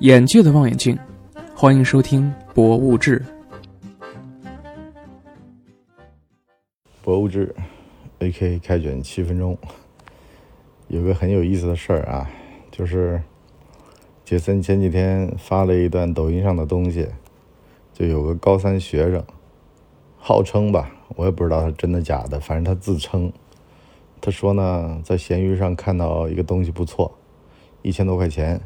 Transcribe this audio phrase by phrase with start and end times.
[0.00, 0.96] 眼界的望远镜，
[1.56, 3.20] 欢迎收听《博物志》。
[7.02, 7.52] 博物志
[8.20, 8.60] ，A.K.
[8.60, 9.58] 开卷七分钟。
[10.86, 12.30] 有个很有意思的事儿啊，
[12.70, 13.20] 就是
[14.24, 17.08] 杰森前几天发了一段抖音上的东西，
[17.92, 19.24] 就有个高三学生，
[20.16, 23.32] 号称吧，我也不知道他真的假的，反正他自称，
[24.20, 27.12] 他说呢，在闲鱼上看到一个东西不错，
[27.82, 28.60] 一千多块钱。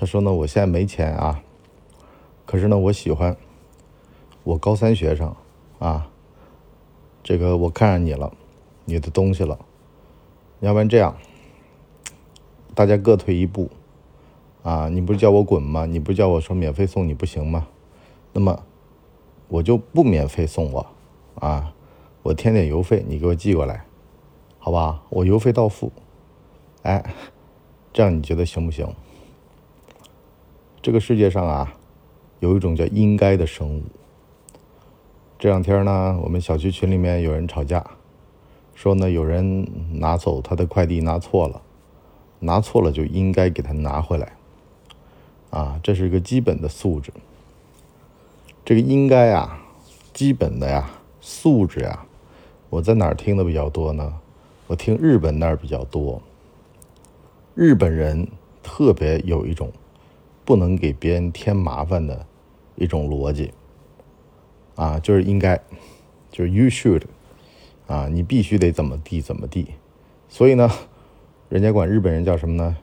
[0.00, 1.42] 他说呢，我现在没钱啊，
[2.46, 3.36] 可是呢，我喜欢
[4.44, 5.36] 我高三学生
[5.78, 6.08] 啊，
[7.22, 8.32] 这个我看上你了，
[8.86, 9.58] 你的东西了，
[10.60, 11.14] 要不然这样，
[12.74, 13.68] 大家各退一步
[14.62, 15.84] 啊，你不是叫我滚吗？
[15.84, 17.68] 你不是叫我说免费送你不行吗？
[18.32, 18.62] 那么
[19.48, 20.86] 我就不免费送我
[21.34, 21.74] 啊，
[22.22, 23.84] 我添点邮费，你给我寄过来，
[24.58, 25.02] 好吧？
[25.10, 25.92] 我邮费到付，
[26.84, 27.04] 哎，
[27.92, 28.88] 这样你觉得行不行？
[30.82, 31.74] 这个世界上啊，
[32.38, 33.82] 有一种叫“应该”的生物。
[35.38, 37.84] 这两天呢，我们小区群里面有人吵架，
[38.74, 41.60] 说呢有人拿走他的快递拿错了，
[42.38, 44.32] 拿错了就应该给他拿回来。
[45.50, 47.12] 啊，这是一个基本的素质。
[48.64, 49.62] 这个“应该”啊，
[50.14, 52.06] 基本的呀，素质呀，
[52.70, 54.14] 我在哪儿听的比较多呢？
[54.66, 56.22] 我听日本那儿比较多。
[57.54, 58.26] 日本人
[58.62, 59.70] 特别有一种。
[60.44, 62.26] 不能给别人添麻烦的
[62.74, 63.52] 一种逻辑
[64.74, 65.60] 啊，就是应该，
[66.30, 67.02] 就是 you should
[67.86, 69.68] 啊，你必须得怎么地怎么地。
[70.28, 70.70] 所以呢，
[71.48, 72.76] 人家管日本人叫什么呢？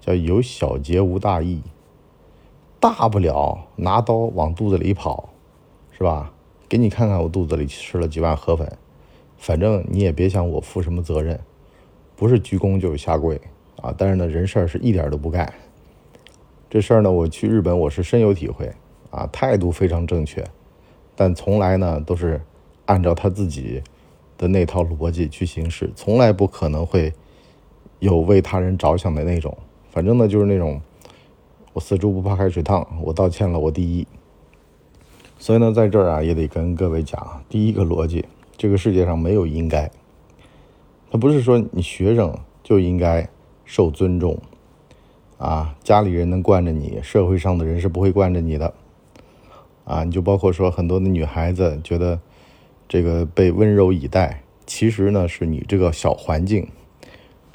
[0.00, 1.62] 叫有小节无大义，
[2.78, 5.30] 大不了拿刀往肚子里跑，
[5.92, 6.32] 是吧？
[6.68, 8.70] 给你看看我肚子里吃了几碗河粉，
[9.38, 11.40] 反正你也别想我负什么责任，
[12.16, 13.40] 不是鞠躬就是下跪
[13.80, 13.94] 啊！
[13.96, 15.52] 但是呢，人事儿是一点都不干。
[16.74, 18.68] 这事儿呢，我去日本我是深有体会，
[19.12, 20.44] 啊，态度非常正确，
[21.14, 22.40] 但从来呢都是
[22.86, 23.80] 按照他自己
[24.36, 27.12] 的那套逻辑去行事，从来不可能会
[28.00, 29.56] 有为他人着想的那种。
[29.92, 30.80] 反正呢就是那种
[31.74, 34.04] 我死猪不怕开水烫，我道歉了，我第一。
[35.38, 38.24] 所以呢，在这儿啊也得跟各位讲，第一个逻辑，
[38.56, 39.88] 这个世界上没有应该，
[41.08, 43.28] 他不是说你学生就应该
[43.64, 44.36] 受尊重。
[45.44, 48.72] 啊，家里人能惯着你，社会上的人是不会惯着你的。
[49.84, 52.18] 啊，你就包括说很多的女孩子觉得
[52.88, 56.66] 这个被温柔以待，其实呢是你这个小环境。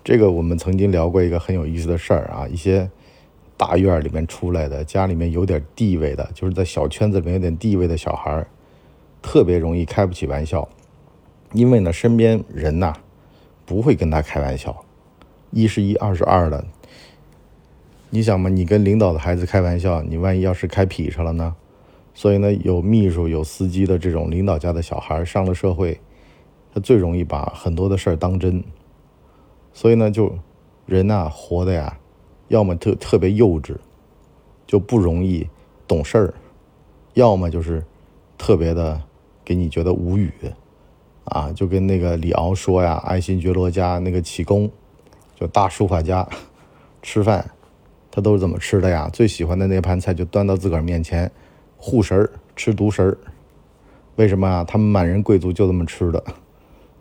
[0.04, 2.88] 这个我们曾经聊过一个很有意思的事儿啊，一些
[3.58, 8.46] 大院里面出来的，家里面有点地位的，就是在小圈子里面有点地位的小孩
[9.20, 10.70] 特别容易开不起玩笑，
[11.54, 12.94] 因为呢身边人呐
[13.66, 14.86] 不会跟他开玩笑，
[15.50, 16.64] 一是一，二是二的。
[18.12, 21.56] 你想嘛，你跟领导的孩子开玩笑，你万一要是开劈叉了呢？
[22.16, 26.00] 所以呢，有秘书、有司机的这种领导家的小孩上了社会，
[26.74, 28.64] 他最容易把很多的事儿当真。
[29.74, 30.34] 所以呢，就
[30.88, 32.00] 人呐，活的呀，
[32.48, 33.76] 要么特特别幼稚，
[34.66, 35.48] 就不容易
[35.88, 36.34] 懂事儿；
[37.14, 37.86] 要么就是
[38.40, 39.00] 特别的
[39.46, 40.32] 给你觉得无语
[41.26, 41.52] 啊。
[41.54, 44.70] 就跟那个李敖说呀，爱新觉罗家那个启功，
[45.36, 46.28] 就大书法家，
[47.04, 47.52] 吃饭。
[48.12, 49.10] 他都是怎么吃的呀？
[49.14, 51.32] 最喜欢的那盘菜就端到自个儿面前，
[51.78, 53.18] 护食儿吃独食儿。
[54.16, 54.64] 为什么啊？
[54.64, 56.24] 他们满人贵族就这么吃的，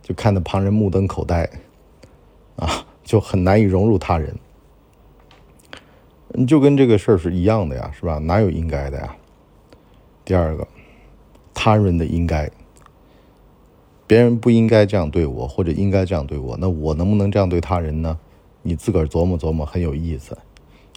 [0.02, 1.48] 就看得旁人目瞪口呆，
[2.56, 4.34] 啊，就很难以融入他人。
[6.46, 8.18] 就跟这个事儿是一样的呀，是吧？
[8.18, 9.16] 哪有应该的呀？
[10.24, 10.68] 第二个，
[11.54, 12.50] 他人的应该，
[14.06, 18.16] 别人不应该这样对我，或者应该这样对我，那我能不能这样对他人呢？
[18.62, 20.36] 你自个儿琢磨琢磨，很有意思。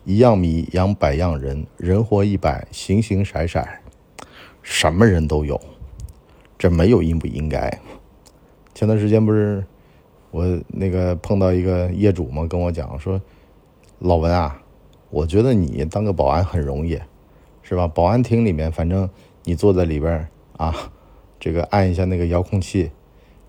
[0.04, 3.64] 一样米养百样人，人活一百，形形色色，
[4.64, 5.62] 什么人都有，
[6.58, 7.80] 这没有应不应该。
[8.74, 9.64] 前段时间不是
[10.32, 13.22] 我那个碰到一个业主嘛，跟我讲说
[14.00, 14.60] ：“老文啊，
[15.12, 17.00] 我觉得你当个保安很容易，
[17.62, 17.88] 是吧？
[17.88, 19.08] 保安厅里面，反正
[19.44, 20.28] 你坐在里边
[20.58, 20.74] 啊，
[21.40, 22.90] 这个按一下那个遥控器，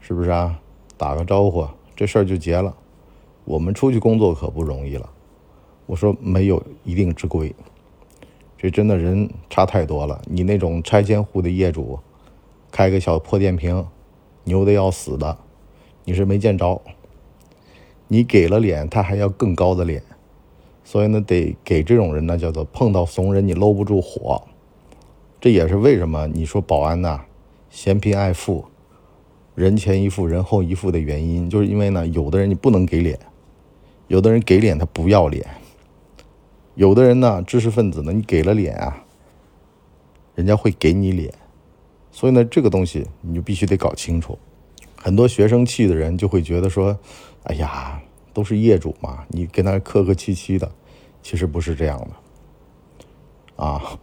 [0.01, 0.61] 是不是啊？
[0.99, 1.67] 打个招呼，
[1.97, 2.77] 这事儿就结了。
[3.45, 5.09] 我们出去工作可不容易了。”
[5.87, 7.55] 我说没有一定之规，
[8.57, 10.23] 这真的人差太多了。
[10.27, 11.99] 你那种拆迁户的业主，
[12.71, 13.85] 开个小破电瓶，
[14.45, 15.37] 牛的要死的，
[16.05, 16.81] 你是没见着。
[18.09, 20.03] 你给了脸，他还要更高的脸，
[20.85, 24.43] 所以呢，得给这种人呢，叫做碰到怂人你搂不住火。
[25.41, 27.23] 这也是为什么你说保安呐，
[27.71, 28.67] 嫌贫爱富，
[29.55, 33.19] 人前一副，人后一副的原因，就是因为呢，有的人你不能给脸，
[34.09, 35.45] 有的人给脸他不要脸。
[36.75, 39.05] 有的人呢，知识分子呢，你给了脸啊，
[40.35, 41.33] 人家会给你脸，
[42.11, 44.39] 所以呢，这个东西你就必须得搞清楚。
[44.97, 46.99] 很多学生气的人就会觉得说
[47.45, 48.01] ：“哎呀，
[48.33, 50.71] 都是业主嘛，你跟他客客气气的。”
[51.23, 51.97] 其实不是这样
[53.57, 53.99] 的，啊，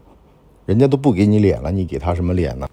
[0.66, 2.70] 人家都不给你脸了，你给他什么脸呢？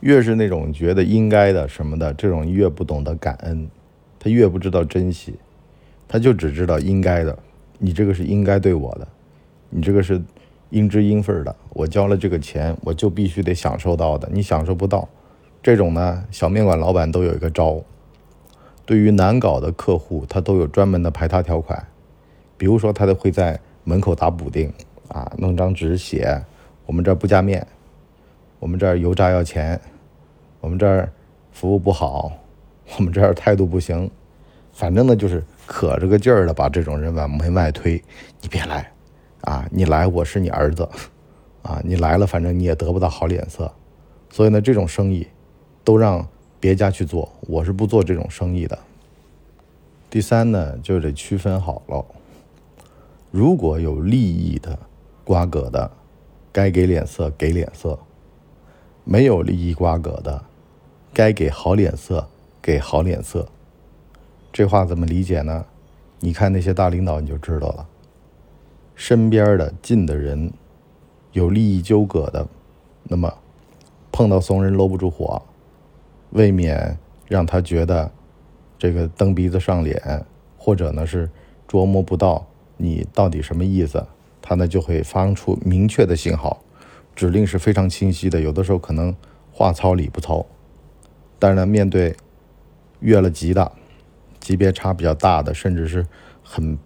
[0.00, 3.68] 越是那种觉得应该的什么的，这种越不懂得感恩，
[4.18, 5.34] 他越不知道珍惜，
[6.08, 7.38] 他就只知道应该的。
[7.76, 9.06] 你这个是应该对我的，
[9.74, 10.22] 你这个是
[10.70, 11.56] 应知应分的。
[11.70, 15.08] 我交了这个钱，我就必须得享受到的，你享受不到。
[15.62, 17.82] 这种呢，小面馆老板都有一个招，
[18.84, 21.86] 对于难搞的客户，他都有专门的排他条款。
[22.58, 24.72] 比如说，他都会在门口打补丁，
[25.08, 26.40] 啊，弄张纸写：
[26.86, 27.66] 我们这儿不加面，
[28.60, 29.80] 我们这儿油炸要钱，
[30.60, 31.10] 我们这儿
[31.50, 32.30] 服务不好，
[32.98, 34.10] 我们这儿态度不行。
[34.72, 38.00] 反正呢，就是可着个劲儿的把这种人往门外推。
[38.40, 38.91] 你别来，
[39.42, 40.88] 啊，你来我是你儿子，
[41.62, 43.72] 啊，你来了反正你也得不到好脸色。
[44.30, 45.26] 所以呢，这种生意。
[45.84, 46.24] 都让
[46.60, 48.78] 别家去做，我是不做这种生意的。
[50.08, 52.06] 第三呢，就得区分好了。
[53.32, 54.78] 如果有利益的
[55.24, 55.90] 瓜葛的，
[56.52, 57.98] 该给脸色给脸色；
[59.02, 60.44] 没有利益瓜葛的，
[61.12, 62.28] 该给好脸色
[62.62, 63.48] 给好脸色。
[64.52, 65.64] 这话怎么理解呢？
[66.20, 67.88] 你看那些大领导你就知道了。
[69.02, 70.52] 身边的近的人
[71.32, 72.46] 有利益纠葛的，
[73.02, 73.36] 那么
[74.12, 75.42] 碰到怂人搂不住火。
[76.30, 76.96] 未免
[77.26, 78.08] 让他觉得
[78.78, 80.24] 这个蹬鼻子上脸，
[80.56, 81.28] 或者呢是
[81.68, 82.46] 琢磨不到
[82.76, 84.06] 你到底什么意思，
[84.40, 86.62] 他呢就会发出明确的信号，
[87.16, 88.40] 指令是非常清晰的。
[88.40, 89.12] 有的时候可能
[89.50, 90.46] 话糙理不糙，
[91.40, 92.14] 但是呢，面对
[93.00, 93.72] 越了级的、
[94.38, 96.06] 级别差比较大的，甚至是
[96.40, 96.78] 很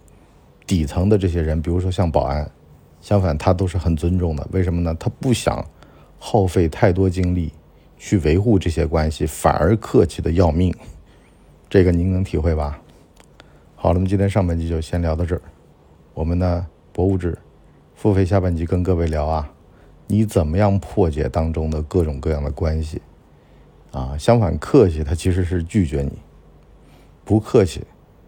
[0.67, 2.51] 底层的这些人，比如说像保安，
[3.01, 4.47] 相反他都是很尊重的。
[4.53, 4.95] 为什么呢？
[4.99, 5.65] 他不想
[6.19, 7.53] 耗费太多精力。
[7.99, 10.73] 去维护这些关系，反而客气的要命，
[11.67, 12.79] 这个您能体会吧？
[13.75, 15.41] 好了，那么今天上半集就先聊到这儿。
[16.13, 17.39] 我们呢，博物志
[17.95, 19.51] 付费下半集跟各位聊啊，
[20.07, 23.01] 你怎么样破解当中的各种各样的关系？
[23.93, 26.11] 啊，相反，客气他其实是拒绝你；
[27.25, 27.81] 不客气，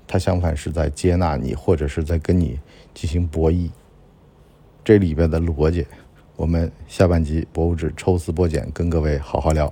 [0.09, 2.59] 他相反是在接纳你，或者是在跟你
[2.95, 3.71] 进行博弈。
[4.83, 5.87] 这里边的逻辑。
[6.35, 9.71] 我们下半集博物志抽丝剥茧，跟各位好好聊。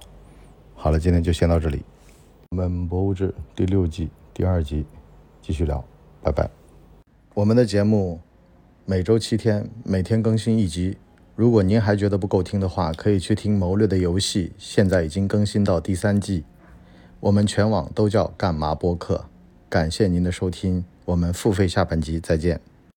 [0.75, 1.83] 好了，今天就先到这里。
[2.51, 4.85] 我们博物志第六季第二集
[5.41, 5.83] 继续聊，
[6.23, 6.51] 拜拜。
[7.35, 8.21] 我们的节目
[8.85, 10.99] 每周七天，每天更新一集。
[11.37, 16.45] 如果您还觉得不够听的话，可以去听《谋略的游戏》，现在已经更新到第三季。
[17.21, 19.27] 我们全网都叫干嘛播客。
[19.69, 22.61] 感谢您的收听，我们付费下半集再见。